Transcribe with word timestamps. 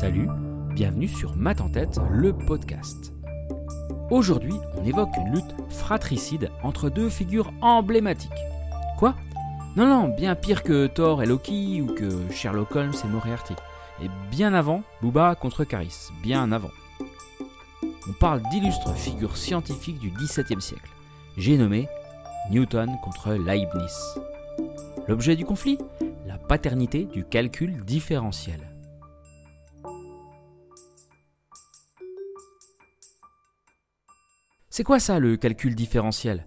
Salut, 0.00 0.28
bienvenue 0.74 1.08
sur 1.08 1.34
Math 1.34 1.60
en 1.60 1.70
tête, 1.70 1.98
le 2.08 2.32
podcast. 2.32 3.12
Aujourd'hui, 4.10 4.54
on 4.76 4.84
évoque 4.84 5.16
une 5.16 5.34
lutte 5.34 5.56
fratricide 5.70 6.52
entre 6.62 6.88
deux 6.88 7.08
figures 7.08 7.52
emblématiques. 7.62 8.30
Quoi? 8.96 9.16
Non, 9.74 9.88
non, 9.88 10.06
bien 10.06 10.36
pire 10.36 10.62
que 10.62 10.86
Thor 10.86 11.24
et 11.24 11.26
Loki 11.26 11.82
ou 11.82 11.92
que 11.92 12.30
Sherlock 12.30 12.76
Holmes 12.76 12.94
et 13.04 13.08
Moriarty. 13.08 13.54
Et 14.00 14.08
bien 14.30 14.54
avant, 14.54 14.84
Booba 15.02 15.34
contre 15.34 15.64
Caris, 15.64 16.10
bien 16.22 16.52
avant. 16.52 16.70
On 18.08 18.12
parle 18.20 18.40
d'illustres 18.52 18.94
figures 18.94 19.36
scientifiques 19.36 19.98
du 19.98 20.10
XVIIe 20.10 20.62
siècle. 20.62 20.92
J'ai 21.36 21.58
nommé 21.58 21.88
Newton 22.52 22.88
contre 23.02 23.32
Leibniz. 23.32 24.14
L'objet 25.08 25.34
du 25.34 25.44
conflit? 25.44 25.76
La 26.24 26.38
paternité 26.38 27.02
du 27.02 27.24
calcul 27.24 27.84
différentiel. 27.84 28.60
C'est 34.78 34.84
quoi 34.84 35.00
ça 35.00 35.18
le 35.18 35.36
calcul 35.36 35.74
différentiel? 35.74 36.46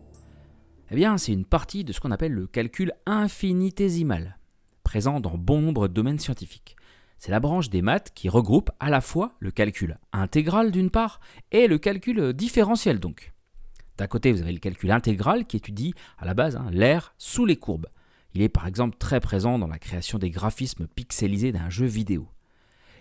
Eh 0.89 0.95
bien, 0.95 1.17
c'est 1.17 1.33
une 1.33 1.43
partie 1.43 1.83
de 1.83 1.91
ce 1.91 1.99
qu'on 1.99 2.11
appelle 2.11 2.31
le 2.31 2.47
calcul 2.47 2.93
infinitésimal, 3.05 4.37
présent 4.85 5.19
dans 5.19 5.37
bon 5.37 5.59
nombre 5.59 5.89
de 5.89 5.93
domaines 5.93 6.17
scientifiques. 6.17 6.77
C'est 7.19 7.31
la 7.31 7.41
branche 7.41 7.69
des 7.69 7.81
maths 7.81 8.13
qui 8.15 8.29
regroupe 8.29 8.71
à 8.79 8.89
la 8.89 9.01
fois 9.01 9.35
le 9.39 9.51
calcul 9.51 9.99
intégral 10.13 10.71
d'une 10.71 10.89
part 10.89 11.19
et 11.51 11.67
le 11.67 11.77
calcul 11.77 12.31
différentiel 12.31 13.01
donc. 13.01 13.33
D'un 13.97 14.07
côté, 14.07 14.31
vous 14.31 14.41
avez 14.41 14.53
le 14.53 14.59
calcul 14.59 14.91
intégral 14.91 15.45
qui 15.45 15.57
étudie 15.57 15.93
à 16.17 16.23
la 16.23 16.33
base 16.33 16.55
hein, 16.55 16.69
l'air 16.71 17.13
sous 17.17 17.45
les 17.45 17.57
courbes. 17.57 17.89
Il 18.33 18.41
est 18.41 18.47
par 18.47 18.65
exemple 18.65 18.95
très 18.97 19.19
présent 19.19 19.59
dans 19.59 19.67
la 19.67 19.77
création 19.77 20.19
des 20.19 20.29
graphismes 20.29 20.87
pixelisés 20.87 21.51
d'un 21.51 21.69
jeu 21.69 21.85
vidéo. 21.85 22.29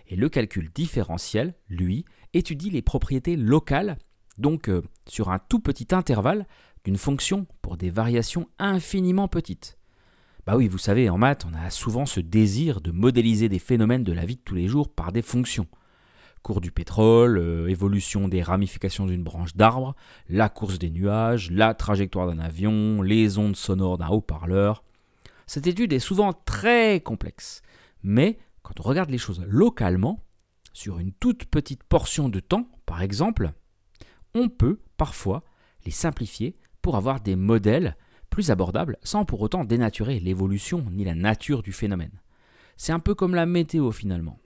Et 0.09 0.17
le 0.17 0.27
calcul 0.27 0.69
différentiel, 0.75 1.53
lui, 1.69 2.03
étudie 2.33 2.69
les 2.69 2.81
propriétés 2.81 3.37
locales 3.37 3.97
donc 4.41 4.69
euh, 4.69 4.81
sur 5.07 5.29
un 5.29 5.39
tout 5.39 5.59
petit 5.59 5.87
intervalle 5.91 6.45
d'une 6.83 6.97
fonction 6.97 7.45
pour 7.61 7.77
des 7.77 7.89
variations 7.89 8.47
infiniment 8.59 9.27
petites. 9.27 9.77
Bah 10.45 10.57
oui, 10.57 10.67
vous 10.67 10.79
savez, 10.79 11.09
en 11.09 11.17
maths, 11.17 11.45
on 11.49 11.53
a 11.53 11.69
souvent 11.69 12.07
ce 12.07 12.19
désir 12.19 12.81
de 12.81 12.91
modéliser 12.91 13.47
des 13.47 13.59
phénomènes 13.59 14.03
de 14.03 14.11
la 14.11 14.25
vie 14.25 14.37
de 14.37 14.41
tous 14.41 14.55
les 14.55 14.67
jours 14.67 14.89
par 14.89 15.11
des 15.11 15.21
fonctions. 15.21 15.67
Cours 16.41 16.61
du 16.61 16.71
pétrole, 16.71 17.37
euh, 17.37 17.69
évolution 17.69 18.27
des 18.27 18.41
ramifications 18.41 19.05
d'une 19.05 19.23
branche 19.23 19.55
d'arbre, 19.55 19.95
la 20.27 20.49
course 20.49 20.79
des 20.79 20.89
nuages, 20.89 21.51
la 21.51 21.75
trajectoire 21.75 22.25
d'un 22.25 22.39
avion, 22.39 23.03
les 23.03 23.37
ondes 23.37 23.55
sonores 23.55 23.99
d'un 23.99 24.07
haut-parleur. 24.07 24.83
Cette 25.45 25.67
étude 25.67 25.93
est 25.93 25.99
souvent 25.99 26.33
très 26.33 26.99
complexe, 27.01 27.61
mais 28.01 28.39
quand 28.63 28.79
on 28.79 28.83
regarde 28.83 29.11
les 29.11 29.19
choses 29.19 29.43
localement, 29.47 30.23
sur 30.73 30.99
une 30.99 31.11
toute 31.11 31.45
petite 31.45 31.83
portion 31.83 32.29
de 32.29 32.39
temps, 32.39 32.67
par 32.85 33.01
exemple, 33.01 33.51
on 34.33 34.49
peut 34.49 34.79
parfois 34.97 35.43
les 35.85 35.91
simplifier 35.91 36.55
pour 36.81 36.95
avoir 36.95 37.21
des 37.21 37.35
modèles 37.35 37.95
plus 38.29 38.51
abordables 38.51 38.97
sans 39.03 39.25
pour 39.25 39.41
autant 39.41 39.65
dénaturer 39.65 40.19
l'évolution 40.19 40.85
ni 40.91 41.03
la 41.03 41.15
nature 41.15 41.61
du 41.61 41.73
phénomène. 41.73 42.21
C'est 42.77 42.93
un 42.93 42.99
peu 42.99 43.13
comme 43.13 43.35
la 43.35 43.45
météo 43.45 43.91
finalement. 43.91 44.39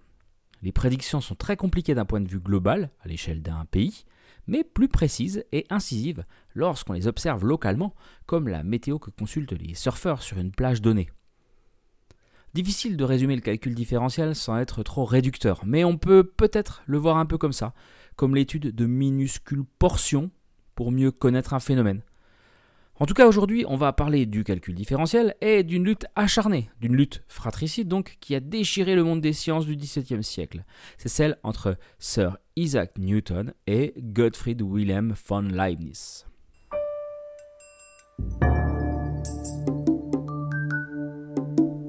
Les 0.62 0.72
prédictions 0.72 1.22
sont 1.22 1.36
très 1.36 1.58
compliquées 1.58 1.94
d'un 1.94 2.06
point 2.06 2.22
de 2.22 2.28
vue 2.28 2.40
global, 2.40 2.90
à 3.02 3.08
l'échelle 3.08 3.42
d'un 3.42 3.66
pays, 3.66 4.06
mais 4.48 4.64
plus 4.64 4.88
précises 4.88 5.46
et 5.52 5.66
incisives 5.70 6.26
lorsqu'on 6.54 6.94
les 6.94 7.08
observe 7.08 7.46
localement, 7.46 7.94
comme 8.26 8.48
la 8.48 8.64
météo 8.64 9.00
que 9.00 9.12
consultent 9.12 9.52
les 9.54 9.76
surfeurs 9.76 10.22
sur 10.22 10.38
une 10.38 10.52
plage 10.52 10.82
donnée. 10.82 11.10
Difficile 12.54 12.96
de 12.96 13.04
résumer 13.04 13.36
le 13.36 13.42
calcul 13.42 13.76
différentiel 13.76 14.34
sans 14.34 14.58
être 14.58 14.82
trop 14.82 15.04
réducteur, 15.04 15.64
mais 15.66 15.84
on 15.84 15.98
peut 15.98 16.24
peut-être 16.24 16.84
le 16.86 16.98
voir 16.98 17.18
un 17.18 17.26
peu 17.26 17.38
comme 17.38 17.54
ça 17.54 17.74
comme 18.16 18.36
l'étude 18.36 18.74
de 18.74 18.86
minuscules 18.86 19.66
portions 19.80 20.32
pour 20.76 20.92
mieux 20.92 21.12
connaître 21.12 21.54
un 21.54 21.60
phénomène. 21.60 22.02
En 22.98 23.06
tout 23.06 23.14
cas, 23.14 23.28
aujourd'hui, 23.28 23.66
on 23.68 23.76
va 23.76 23.92
parler 23.92 24.26
du 24.26 24.46
calcul 24.46 24.74
différentiel 24.74 25.36
et 25.42 25.64
d'une 25.64 25.84
lutte 25.84 26.06
acharnée, 26.16 26.70
d'une 26.80 26.96
lutte 26.96 27.24
fratricide 27.28 27.90
donc, 27.90 28.18
qui 28.22 28.36
a 28.36 28.40
déchiré 28.40 28.96
le 28.96 29.04
monde 29.04 29.20
des 29.20 29.34
sciences 29.34 29.66
du 29.66 29.76
XVIIe 29.76 30.24
siècle. 30.24 30.64
C'est 30.98 31.10
celle 31.10 31.38
entre 31.44 31.78
Sir 32.00 32.38
Isaac 32.56 32.98
Newton 32.98 33.54
et 33.68 33.94
Gottfried 33.98 34.62
Wilhelm 34.62 35.14
von 35.28 35.42
Leibniz. 35.42 36.26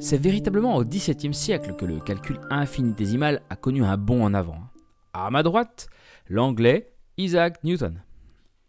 C'est 0.00 0.18
véritablement 0.18 0.76
au 0.76 0.84
XVIIe 0.84 1.34
siècle 1.34 1.76
que 1.76 1.84
le 1.84 2.00
calcul 2.00 2.40
infinitésimal 2.50 3.42
a 3.48 3.54
connu 3.54 3.84
un 3.84 3.96
bond 3.96 4.24
en 4.24 4.34
avant. 4.34 4.58
À 5.18 5.30
ma 5.30 5.42
droite, 5.42 5.88
l'anglais 6.28 6.92
Isaac 7.16 7.64
Newton. 7.64 8.02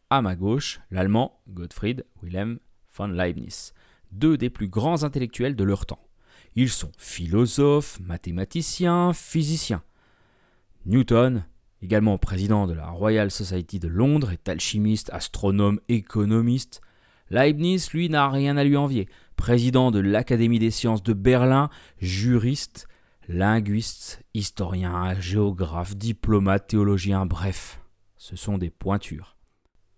À 0.09 0.22
ma 0.22 0.38
gauche, 0.38 0.80
l'allemand 0.91 1.41
Gottfried 1.50 2.06
Wilhelm 2.24 2.59
von 2.96 3.08
Leibniz, 3.08 3.74
deux 4.13 4.38
des 4.38 4.50
plus 4.50 4.69
grands 4.69 5.03
intellectuels 5.03 5.58
de 5.58 5.63
leur 5.66 5.85
temps. 5.85 6.08
Ils 6.56 6.69
sont 6.69 6.94
philosophes, 6.97 8.00
mathématiciens, 8.00 9.12
physiciens. 9.12 9.84
Newton, 10.85 11.44
également 11.81 12.18
président 12.18 12.66
de 12.66 12.74
la 12.74 12.88
Royal 12.88 13.29
Society 13.29 13.79
de 13.79 13.90
Londres, 13.90 14.31
est 14.31 14.47
alchimiste, 14.47 15.09
astronome, 15.12 15.81
économiste. 15.90 16.79
Leibniz, 17.29 17.91
lui, 17.91 18.08
n'a 18.08 18.29
rien 18.29 18.56
à 18.56 18.64
lui 18.64 18.78
envier. 18.78 19.09
Président 19.35 19.91
de 19.91 20.00
l'Académie 20.00 20.59
des 20.59 20.72
sciences 20.72 21.03
de 21.03 21.12
Berlin, 21.12 21.69
juriste, 22.00 22.88
Linguiste, 23.30 24.24
historien, 24.34 25.20
géographe, 25.20 25.98
diplomate, 25.98 26.68
théologien, 26.68 27.26
bref, 27.26 27.82
ce 28.16 28.38
sont 28.38 28.58
des 28.58 28.70
pointures. 28.70 29.36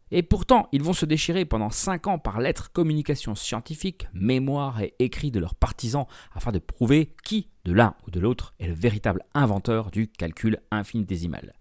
Et 0.09 0.23
pourtant, 0.23 0.67
ils 0.71 0.81
vont 0.81 0.93
se 0.93 1.05
déchirer 1.05 1.45
pendant 1.45 1.69
5 1.69 2.07
ans 2.07 2.17
par 2.17 2.39
lettres, 2.39 2.71
communications 2.71 3.35
scientifiques, 3.35 4.07
mémoires 4.13 4.81
et 4.81 4.95
écrits 4.97 5.29
de 5.29 5.39
leurs 5.39 5.53
partisans 5.53 6.07
afin 6.33 6.51
de 6.51 6.57
prouver 6.57 7.13
qui, 7.23 7.49
de 7.65 7.73
l'un 7.73 7.93
ou 8.07 8.09
de 8.09 8.19
l'autre, 8.19 8.55
est 8.59 8.67
le 8.67 8.73
véritable 8.73 9.23
inventeur 9.35 9.91
du 9.91 10.07
calcul 10.07 10.57
infinitésimal. 10.71 11.53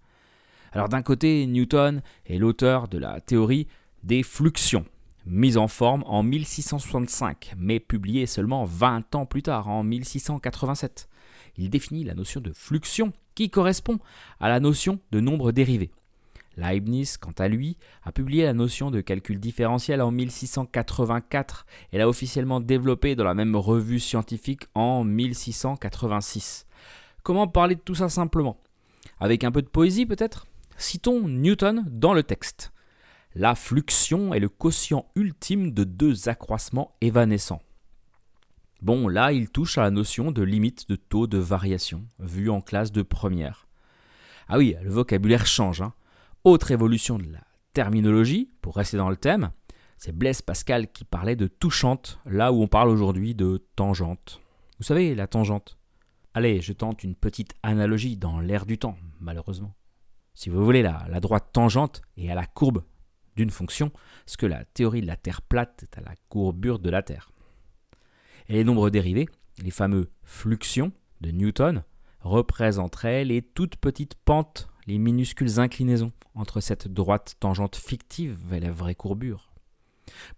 Alors 0.72 0.88
d'un 0.88 1.02
côté, 1.02 1.46
Newton 1.46 2.00
est 2.24 2.38
l'auteur 2.38 2.88
de 2.88 2.96
la 2.96 3.20
théorie 3.20 3.68
des 4.04 4.22
fluxions, 4.22 4.86
mise 5.26 5.58
en 5.58 5.68
forme 5.68 6.02
en 6.06 6.22
1665, 6.22 7.52
mais 7.58 7.78
publiée 7.78 8.24
seulement 8.24 8.64
20 8.64 9.14
ans 9.16 9.26
plus 9.26 9.42
tard, 9.42 9.68
en 9.68 9.82
1687 9.82 11.10
il 11.58 11.70
définit 11.70 12.04
la 12.04 12.14
notion 12.14 12.40
de 12.40 12.52
fluxion 12.52 13.12
qui 13.34 13.50
correspond 13.50 13.98
à 14.40 14.48
la 14.48 14.60
notion 14.60 15.00
de 15.10 15.20
nombre 15.20 15.52
dérivé. 15.52 15.90
Leibniz, 16.56 17.18
quant 17.18 17.34
à 17.38 17.46
lui, 17.46 17.76
a 18.02 18.10
publié 18.10 18.44
la 18.44 18.52
notion 18.52 18.90
de 18.90 19.00
calcul 19.00 19.38
différentiel 19.38 20.02
en 20.02 20.10
1684 20.10 21.66
et 21.92 21.98
l'a 21.98 22.08
officiellement 22.08 22.60
développée 22.60 23.14
dans 23.14 23.24
la 23.24 23.34
même 23.34 23.54
revue 23.54 24.00
scientifique 24.00 24.66
en 24.74 25.04
1686. 25.04 26.66
Comment 27.22 27.46
parler 27.46 27.76
de 27.76 27.80
tout 27.80 27.94
ça 27.94 28.08
simplement? 28.08 28.58
Avec 29.20 29.44
un 29.44 29.52
peu 29.52 29.62
de 29.62 29.68
poésie 29.68 30.06
peut-être? 30.06 30.46
Citons 30.76 31.28
Newton 31.28 31.84
dans 31.90 32.14
le 32.14 32.22
texte. 32.22 32.72
La 33.34 33.54
fluxion 33.54 34.34
est 34.34 34.40
le 34.40 34.48
quotient 34.48 35.06
ultime 35.14 35.72
de 35.72 35.84
deux 35.84 36.28
accroissements 36.28 36.96
évanescents. 37.00 37.62
Bon, 38.80 39.08
là, 39.08 39.32
il 39.32 39.50
touche 39.50 39.76
à 39.76 39.82
la 39.82 39.90
notion 39.90 40.30
de 40.30 40.42
limite 40.42 40.88
de 40.88 40.94
taux 40.94 41.26
de 41.26 41.38
variation, 41.38 42.06
vue 42.20 42.48
en 42.48 42.60
classe 42.60 42.92
de 42.92 43.02
première. 43.02 43.66
Ah 44.46 44.56
oui, 44.56 44.76
le 44.82 44.90
vocabulaire 44.90 45.46
change. 45.46 45.82
Hein. 45.82 45.94
Autre 46.44 46.70
évolution 46.70 47.18
de 47.18 47.30
la 47.32 47.42
terminologie, 47.72 48.50
pour 48.62 48.76
rester 48.76 48.96
dans 48.96 49.10
le 49.10 49.16
thème, 49.16 49.50
c'est 49.96 50.16
Blaise 50.16 50.42
Pascal 50.42 50.92
qui 50.92 51.04
parlait 51.04 51.34
de 51.34 51.48
touchante, 51.48 52.20
là 52.24 52.52
où 52.52 52.62
on 52.62 52.68
parle 52.68 52.88
aujourd'hui 52.88 53.34
de 53.34 53.66
tangente. 53.74 54.40
Vous 54.78 54.84
savez, 54.84 55.16
la 55.16 55.26
tangente. 55.26 55.76
Allez, 56.34 56.60
je 56.60 56.72
tente 56.72 57.02
une 57.02 57.16
petite 57.16 57.54
analogie 57.64 58.16
dans 58.16 58.38
l'air 58.38 58.64
du 58.64 58.78
temps, 58.78 58.96
malheureusement. 59.18 59.74
Si 60.34 60.50
vous 60.50 60.64
voulez, 60.64 60.82
la, 60.82 61.04
la 61.08 61.18
droite 61.18 61.48
tangente 61.52 62.00
est 62.16 62.30
à 62.30 62.36
la 62.36 62.46
courbe 62.46 62.84
d'une 63.34 63.50
fonction, 63.50 63.90
ce 64.24 64.36
que 64.36 64.46
la 64.46 64.64
théorie 64.64 65.00
de 65.00 65.06
la 65.08 65.16
Terre 65.16 65.42
plate 65.42 65.82
est 65.82 65.98
à 65.98 66.00
la 66.00 66.14
courbure 66.28 66.78
de 66.78 66.90
la 66.90 67.02
Terre. 67.02 67.32
Et 68.48 68.54
les 68.54 68.64
nombres 68.64 68.90
dérivés, 68.90 69.28
les 69.62 69.70
fameux 69.70 70.10
fluxions 70.22 70.92
de 71.20 71.30
Newton, 71.30 71.84
représenteraient 72.20 73.24
les 73.24 73.42
toutes 73.42 73.76
petites 73.76 74.14
pentes, 74.14 74.68
les 74.86 74.98
minuscules 74.98 75.60
inclinaisons 75.60 76.12
entre 76.34 76.60
cette 76.60 76.88
droite 76.88 77.36
tangente 77.40 77.76
fictive 77.76 78.38
et 78.52 78.60
la 78.60 78.70
vraie 78.70 78.94
courbure. 78.94 79.52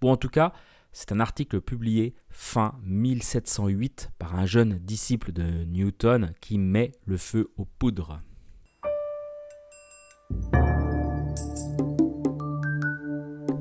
Bon, 0.00 0.10
en 0.10 0.16
tout 0.16 0.28
cas, 0.28 0.52
c'est 0.92 1.12
un 1.12 1.20
article 1.20 1.60
publié 1.60 2.14
fin 2.30 2.74
1708 2.82 4.10
par 4.18 4.34
un 4.34 4.46
jeune 4.46 4.78
disciple 4.78 5.32
de 5.32 5.64
Newton 5.64 6.32
qui 6.40 6.58
met 6.58 6.92
le 7.04 7.16
feu 7.16 7.52
aux 7.56 7.64
poudres. 7.64 8.20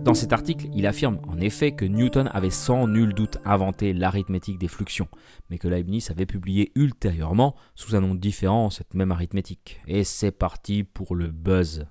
Dans 0.09 0.15
cet 0.15 0.33
article, 0.33 0.69
il 0.73 0.87
affirme 0.87 1.19
en 1.27 1.39
effet 1.39 1.73
que 1.73 1.85
Newton 1.85 2.31
avait 2.33 2.49
sans 2.49 2.87
nul 2.87 3.13
doute 3.13 3.37
inventé 3.45 3.93
l'arithmétique 3.93 4.57
des 4.57 4.67
fluxions, 4.67 5.07
mais 5.51 5.59
que 5.59 5.67
Leibniz 5.67 6.09
avait 6.09 6.25
publié 6.25 6.71
ultérieurement, 6.73 7.55
sous 7.75 7.95
un 7.95 8.01
nom 8.01 8.15
différent, 8.15 8.71
cette 8.71 8.95
même 8.95 9.11
arithmétique. 9.11 9.79
Et 9.85 10.03
c'est 10.03 10.31
parti 10.31 10.83
pour 10.83 11.13
le 11.13 11.27
buzz. 11.27 11.85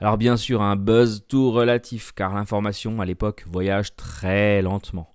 Alors 0.00 0.18
bien 0.18 0.36
sûr, 0.36 0.60
un 0.60 0.74
buzz 0.74 1.24
tout 1.28 1.52
relatif, 1.52 2.10
car 2.16 2.34
l'information 2.34 3.00
à 3.00 3.06
l'époque 3.06 3.44
voyage 3.46 3.94
très 3.94 4.60
lentement. 4.60 5.14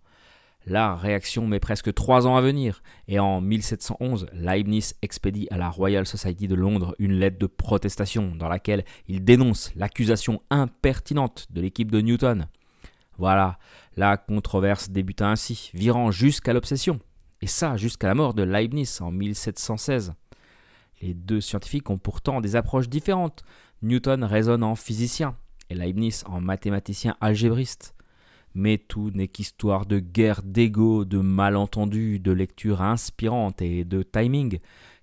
La 0.67 0.95
réaction 0.95 1.45
met 1.45 1.59
presque 1.59 1.93
trois 1.93 2.25
ans 2.25 2.37
à 2.37 2.41
venir, 2.41 2.81
et 3.07 3.19
en 3.19 3.39
1711, 3.39 4.25
Leibniz 4.33 4.95
expédie 5.03 5.47
à 5.51 5.57
la 5.57 5.69
Royal 5.69 6.07
Society 6.07 6.47
de 6.47 6.55
Londres 6.55 6.95
une 6.97 7.13
lettre 7.13 7.37
de 7.37 7.45
protestation 7.45 8.35
dans 8.35 8.47
laquelle 8.47 8.83
il 9.07 9.23
dénonce 9.23 9.71
l'accusation 9.75 10.41
impertinente 10.49 11.45
de 11.51 11.61
l'équipe 11.61 11.91
de 11.91 12.01
Newton. 12.01 12.47
Voilà, 13.19 13.59
la 13.95 14.17
controverse 14.17 14.89
débuta 14.89 15.27
ainsi, 15.27 15.69
virant 15.75 16.09
jusqu'à 16.09 16.51
l'obsession, 16.51 16.99
et 17.41 17.47
ça 17.47 17.77
jusqu'à 17.77 18.07
la 18.07 18.15
mort 18.15 18.33
de 18.33 18.41
Leibniz 18.41 19.01
en 19.01 19.11
1716. 19.11 20.13
Les 21.01 21.13
deux 21.13 21.41
scientifiques 21.41 21.91
ont 21.91 21.99
pourtant 21.99 22.41
des 22.41 22.55
approches 22.55 22.89
différentes. 22.89 23.43
Newton 23.83 24.23
raisonne 24.23 24.63
en 24.63 24.73
physicien, 24.73 25.35
et 25.69 25.75
Leibniz 25.75 26.23
en 26.25 26.41
mathématicien 26.41 27.15
algébriste. 27.21 27.93
Mais 28.55 28.77
tout 28.77 29.11
n'est 29.11 29.27
qu'histoire 29.27 29.85
de 29.85 29.99
guerre 29.99 30.41
d'ego, 30.41 31.03
de 31.05 31.19
malentendus, 31.19 32.19
de 32.19 32.31
lecture 32.31 32.81
inspirante 32.81 33.61
et 33.61 33.83
de 33.83 34.01
timing, 34.01 34.59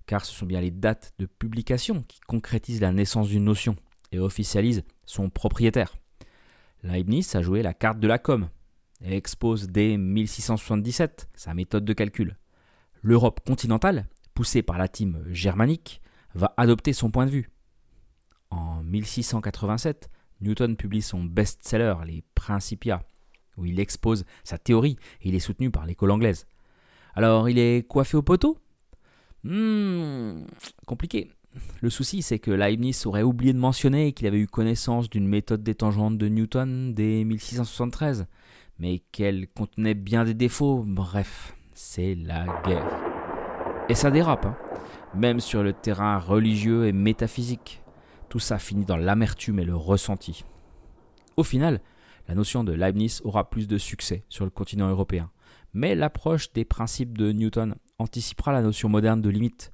car 0.07 0.25
ce 0.25 0.33
sont 0.33 0.47
bien 0.47 0.59
les 0.59 0.71
dates 0.71 1.13
de 1.19 1.27
publication 1.27 2.03
qui 2.07 2.19
concrétisent 2.21 2.81
la 2.81 2.91
naissance 2.91 3.29
d'une 3.29 3.45
notion 3.45 3.75
et 4.11 4.19
officialisent 4.19 4.83
son 5.05 5.29
propriétaire. 5.29 5.95
Leibniz 6.83 7.35
a 7.35 7.41
joué 7.41 7.61
la 7.61 7.73
carte 7.73 7.99
de 7.99 8.07
la 8.07 8.17
com 8.17 8.49
et 9.01 9.15
expose 9.15 9.67
dès 9.67 9.97
1677 9.97 11.29
sa 11.35 11.53
méthode 11.53 11.85
de 11.85 11.93
calcul. 11.93 12.37
L'Europe 13.01 13.41
continentale, 13.45 14.07
poussée 14.33 14.63
par 14.63 14.77
la 14.77 14.87
team 14.87 15.23
germanique, 15.29 16.01
va 16.33 16.53
adopter 16.57 16.93
son 16.93 17.11
point 17.11 17.25
de 17.25 17.31
vue. 17.31 17.49
En 18.49 18.83
1687, 18.83 20.09
Newton 20.41 20.75
publie 20.75 21.01
son 21.01 21.23
best-seller, 21.23 21.95
Les 22.05 22.23
Principia, 22.35 23.03
où 23.57 23.65
il 23.65 23.79
expose 23.79 24.25
sa 24.43 24.57
théorie 24.57 24.97
et 25.21 25.29
il 25.29 25.35
est 25.35 25.39
soutenu 25.39 25.71
par 25.71 25.85
l'école 25.85 26.11
anglaise. 26.11 26.47
Alors, 27.15 27.49
il 27.49 27.59
est 27.59 27.87
coiffé 27.87 28.17
au 28.17 28.21
poteau? 28.21 28.57
Hmm, 29.43 30.45
compliqué. 30.85 31.31
Le 31.81 31.89
souci, 31.89 32.21
c'est 32.21 32.39
que 32.39 32.51
Leibniz 32.51 33.05
aurait 33.05 33.23
oublié 33.23 33.53
de 33.53 33.59
mentionner 33.59 34.13
qu'il 34.13 34.27
avait 34.27 34.39
eu 34.39 34.47
connaissance 34.47 35.09
d'une 35.09 35.27
méthode 35.27 35.63
des 35.63 35.75
tangentes 35.75 36.17
de 36.17 36.27
Newton 36.27 36.93
dès 36.93 37.23
1673, 37.23 38.25
mais 38.79 38.99
qu'elle 39.11 39.47
contenait 39.47 39.93
bien 39.93 40.23
des 40.23 40.33
défauts. 40.33 40.83
Bref, 40.87 41.55
c'est 41.73 42.15
la 42.15 42.45
guerre. 42.65 42.87
Et 43.89 43.95
ça 43.95 44.11
dérape, 44.11 44.45
hein. 44.45 44.55
même 45.13 45.39
sur 45.39 45.61
le 45.61 45.73
terrain 45.73 46.17
religieux 46.17 46.87
et 46.87 46.93
métaphysique. 46.93 47.81
Tout 48.29 48.39
ça 48.39 48.57
finit 48.57 48.85
dans 48.85 48.97
l'amertume 48.97 49.59
et 49.59 49.65
le 49.65 49.75
ressenti. 49.75 50.45
Au 51.37 51.43
final, 51.43 51.81
la 52.27 52.35
notion 52.35 52.63
de 52.63 52.71
Leibniz 52.71 53.21
aura 53.23 53.49
plus 53.49 53.67
de 53.67 53.77
succès 53.77 54.23
sur 54.29 54.45
le 54.45 54.51
continent 54.51 54.89
européen. 54.89 55.31
Mais 55.73 55.95
l'approche 55.95 56.53
des 56.53 56.65
principes 56.65 57.17
de 57.17 57.31
Newton 57.31 57.75
anticipera 57.99 58.51
la 58.51 58.61
notion 58.61 58.89
moderne 58.89 59.21
de 59.21 59.29
limite, 59.29 59.71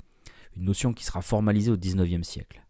une 0.55 0.63
notion 0.63 0.93
qui 0.93 1.03
sera 1.03 1.21
formalisée 1.21 1.71
au 1.71 1.77
XIXe 1.77 2.27
siècle. 2.27 2.63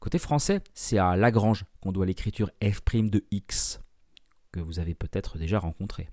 Côté 0.00 0.18
français, 0.18 0.60
c'est 0.74 0.98
à 0.98 1.16
Lagrange 1.16 1.64
qu'on 1.80 1.92
doit 1.92 2.06
l'écriture 2.06 2.50
f' 2.60 3.10
de 3.10 3.24
x, 3.30 3.80
que 4.50 4.60
vous 4.60 4.78
avez 4.78 4.94
peut-être 4.94 5.38
déjà 5.38 5.58
rencontré. 5.58 6.08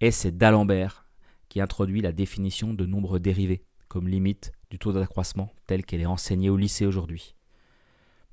Et 0.00 0.10
c'est 0.10 0.36
d'Alembert 0.36 1.04
qui 1.48 1.60
introduit 1.60 2.00
la 2.00 2.12
définition 2.12 2.74
de 2.74 2.86
nombre 2.86 3.18
dérivé 3.18 3.64
comme 3.88 4.08
limite 4.08 4.52
du 4.70 4.78
taux 4.78 4.92
d'accroissement 4.92 5.52
telle 5.66 5.84
qu'elle 5.84 6.00
est 6.00 6.06
enseignée 6.06 6.50
au 6.50 6.56
lycée 6.56 6.86
aujourd'hui. 6.86 7.34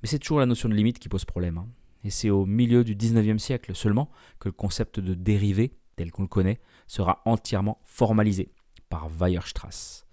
Mais 0.02 0.10
c'est 0.10 0.20
toujours 0.20 0.40
la 0.40 0.46
notion 0.46 0.70
de 0.70 0.76
limite 0.76 1.00
qui 1.00 1.10
pose 1.10 1.26
problème. 1.26 1.58
Hein 1.58 1.68
et 2.06 2.12
c'est 2.12 2.30
au 2.30 2.46
milieu 2.46 2.84
du 2.84 2.96
19e 2.96 3.40
siècle 3.40 3.74
seulement 3.76 4.10
que 4.40 4.48
le 4.48 4.54
concept 4.54 5.00
de 5.00 5.16
dérivé, 5.16 5.74
tel 5.96 6.12
qu'on 6.12 6.22
le 6.22 6.28
connaît, 6.28 6.60
sera 6.86 7.22
entièrement 7.26 7.80
formalisé 7.84 8.52
par 8.90 9.10
Weierstrass. 9.10 10.06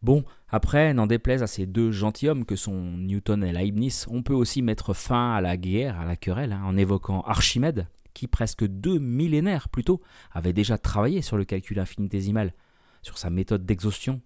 Bon, 0.00 0.24
après, 0.48 0.94
n'en 0.94 1.08
déplaise 1.08 1.42
à 1.42 1.48
ces 1.48 1.66
deux 1.66 1.90
gentilshommes 1.90 2.44
que 2.44 2.56
sont 2.56 2.80
Newton 2.98 3.42
et 3.42 3.52
Leibniz, 3.52 4.06
on 4.10 4.22
peut 4.22 4.32
aussi 4.34 4.62
mettre 4.62 4.94
fin 4.94 5.34
à 5.34 5.40
la 5.40 5.56
guerre, 5.56 6.00
à 6.00 6.04
la 6.04 6.16
querelle, 6.16 6.52
hein, 6.52 6.62
en 6.64 6.76
évoquant 6.76 7.22
Archimède, 7.22 7.88
qui 8.14 8.28
presque 8.28 8.64
deux 8.64 8.98
millénaires 8.98 9.68
plus 9.68 9.84
tôt 9.84 10.00
avait 10.30 10.52
déjà 10.52 10.78
travaillé 10.78 11.20
sur 11.20 11.36
le 11.36 11.44
calcul 11.44 11.80
infinitésimal, 11.80 12.54
sur 13.02 13.18
sa 13.18 13.30
méthode 13.30 13.66
d'exhaustion 13.66 14.20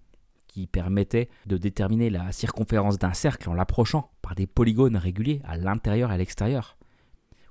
qui 0.57 0.67
permettait 0.67 1.29
de 1.45 1.59
déterminer 1.59 2.09
la 2.09 2.33
circonférence 2.33 2.99
d'un 2.99 3.13
cercle 3.13 3.51
en 3.51 3.53
l'approchant 3.53 4.11
par 4.23 4.35
des 4.35 4.47
polygones 4.47 4.97
réguliers 4.97 5.43
à 5.45 5.59
l'intérieur 5.59 6.11
et 6.11 6.15
à 6.15 6.17
l'extérieur. 6.17 6.79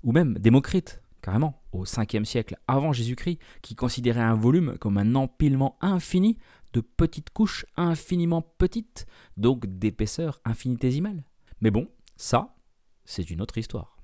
Ou 0.02 0.12
même 0.12 0.34
Démocrite, 0.40 1.04
carrément, 1.22 1.62
au 1.72 1.86
5e 1.86 2.26
siècle 2.26 2.58
avant 2.68 2.94
Jésus-Christ, 2.94 3.38
qui 3.62 3.76
considérait 3.76 4.22
un 4.22 4.34
volume 4.34 4.80
comme 4.80 4.98
un 4.98 5.14
empilement 5.14 5.78
infini 5.82 6.40
de 6.74 6.82
petites 6.82 7.30
couches 7.30 7.68
infiniment 7.78 8.42
petites, 8.42 9.06
donc 9.38 9.68
d'épaisseur 9.68 10.42
infinitésimale. 10.44 11.24
Mais 11.62 11.70
bon, 11.70 11.88
ça, 12.16 12.56
c'est 13.04 13.30
une 13.30 13.40
autre 13.40 13.60
histoire. 13.60 14.00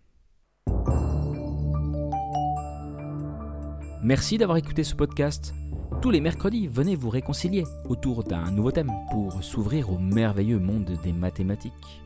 Merci 4.04 4.38
d'avoir 4.38 4.58
écouté 4.58 4.84
ce 4.84 4.94
podcast. 4.94 5.56
Tous 6.02 6.10
les 6.10 6.20
mercredis, 6.20 6.66
venez 6.68 6.96
vous 6.96 7.12
réconcilier 7.12 7.64
autour 7.88 8.24
d'un 8.24 8.50
nouveau 8.50 8.72
thème 8.72 8.92
pour 9.12 9.44
s'ouvrir 9.44 9.92
au 9.92 10.00
merveilleux 10.00 10.58
monde 10.58 10.98
des 11.04 11.14
mathématiques. 11.14 12.02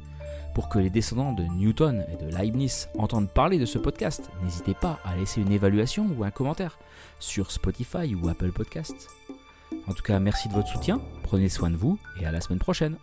Pour 0.53 0.67
que 0.67 0.79
les 0.79 0.89
descendants 0.89 1.31
de 1.31 1.43
Newton 1.43 2.05
et 2.11 2.21
de 2.21 2.29
Leibniz 2.29 2.89
entendent 2.97 3.31
parler 3.31 3.57
de 3.57 3.65
ce 3.65 3.77
podcast, 3.77 4.29
n'hésitez 4.43 4.73
pas 4.73 4.99
à 5.05 5.15
laisser 5.15 5.39
une 5.39 5.51
évaluation 5.53 6.09
ou 6.17 6.25
un 6.25 6.31
commentaire 6.31 6.77
sur 7.19 7.51
Spotify 7.51 8.13
ou 8.15 8.27
Apple 8.27 8.51
Podcasts. 8.51 9.07
En 9.87 9.93
tout 9.93 10.03
cas, 10.03 10.19
merci 10.19 10.49
de 10.49 10.53
votre 10.53 10.67
soutien, 10.67 10.99
prenez 11.23 11.47
soin 11.47 11.69
de 11.69 11.77
vous 11.77 11.97
et 12.19 12.25
à 12.25 12.33
la 12.33 12.41
semaine 12.41 12.59
prochaine. 12.59 12.97